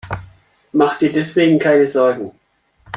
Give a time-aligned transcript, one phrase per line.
[0.73, 2.31] Mach dir deswegen keine Sorgen.